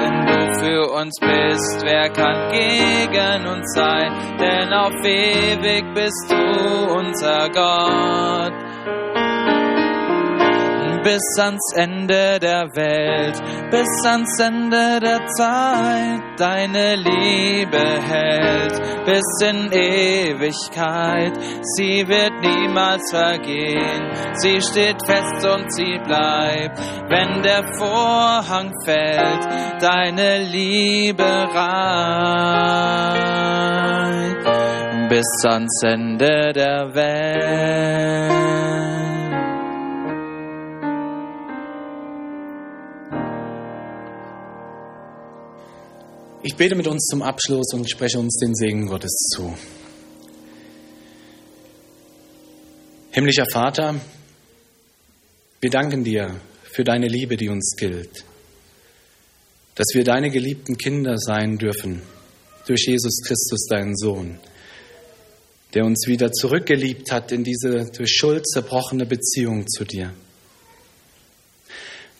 [0.00, 4.12] Wenn du für uns bist, wer kann gegen uns sein?
[4.40, 8.47] Denn auf ewig bist du unser Gott
[11.02, 13.40] bis ans Ende der Welt,
[13.70, 16.20] bis ans Ende der Zeit.
[16.38, 21.32] Deine Liebe hält bis in Ewigkeit.
[21.76, 24.12] Sie wird niemals vergehen.
[24.34, 26.78] Sie steht fest und sie bleibt.
[27.08, 29.44] Wenn der Vorhang fällt,
[29.80, 31.98] deine Liebe reicht
[35.08, 38.67] bis ans Ende der Welt.
[46.48, 49.54] Ich bete mit uns zum Abschluss und spreche uns den Segen Gottes zu.
[53.10, 54.00] Himmlischer Vater,
[55.60, 58.24] wir danken dir für deine Liebe, die uns gilt,
[59.74, 62.00] dass wir deine geliebten Kinder sein dürfen
[62.66, 64.38] durch Jesus Christus, deinen Sohn,
[65.74, 70.14] der uns wieder zurückgeliebt hat in diese durch Schuld zerbrochene Beziehung zu dir.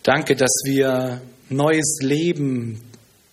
[0.03, 2.88] Danke, dass wir neues Leben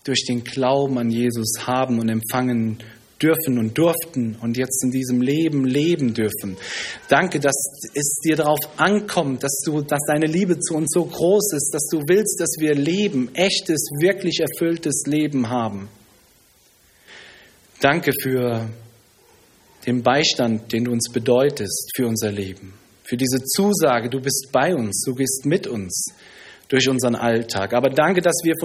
[0.06, 2.78] durch den Glauben an Jesus haben und empfangen
[3.22, 6.58] dürfen und durften und jetzt in diesem Leben leben dürfen.
[7.10, 7.56] Danke, dass
[7.94, 11.88] es dir darauf ankommt, dass du, dass deine Liebe zu uns so groß ist, dass
[11.88, 15.88] du willst, dass wir leben, echtes, wirklich erfülltes Leben haben.
[17.82, 18.70] Danke für
[19.86, 24.76] den Beistand, den du uns bedeutest für unser Leben, für diese Zusage, du bist bei
[24.76, 26.14] uns, du gehst mit uns
[26.68, 27.74] durch unseren Alltag.
[27.74, 28.64] Aber danke, dass wir von